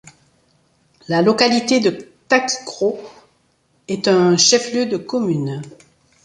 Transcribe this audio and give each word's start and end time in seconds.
La 1.09 1.21
localité 1.21 1.79
de 1.79 2.11
Takikro 2.27 2.99
est 3.87 4.07
un 4.07 4.35
chef-lieu 4.35 4.87
de 4.87 4.97
commune. 4.97 5.61